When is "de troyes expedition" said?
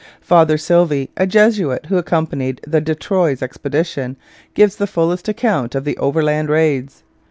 2.81-4.17